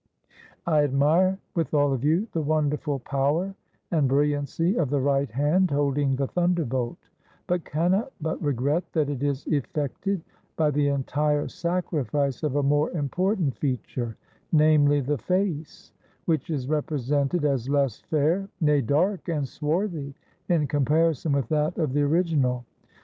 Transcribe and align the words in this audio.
I 0.65 0.83
admire, 0.83 1.37
with 1.53 1.75
all 1.75 1.93
of 1.93 2.03
you, 2.03 2.27
the 2.31 2.41
wonderful 2.41 2.97
power 2.97 3.53
and 3.91 4.07
brilliancy 4.07 4.75
of 4.75 4.89
the 4.89 4.99
right 4.99 5.29
hand 5.29 5.69
holding 5.69 6.15
the 6.15 6.25
thunderbolt, 6.25 6.97
but 7.45 7.63
cannot 7.65 8.11
but 8.19 8.41
regret 8.41 8.83
that 8.93 9.11
it 9.11 9.21
is 9.21 9.45
effected 9.45 10.23
by 10.55 10.71
the 10.71 10.87
entire 10.87 11.47
sacrifice 11.47 12.41
of 12.41 12.55
a 12.55 12.63
more 12.63 12.89
important 12.93 13.55
feature, 13.59 14.17
namely, 14.51 15.01
the 15.01 15.19
face, 15.19 15.93
which 16.25 16.49
is 16.49 16.65
repre 16.65 16.97
sented 16.97 17.43
as 17.43 17.69
less 17.69 17.99
fair, 18.01 18.49
nay, 18.59 18.81
dark 18.81 19.27
and 19.29 19.47
swarthy, 19.47 20.15
in 20.49 20.67
compari 20.67 21.15
son 21.15 21.33
with 21.33 21.47
that 21.49 21.77
of 21.77 21.93
the 21.93 22.01
original. 22.01 22.65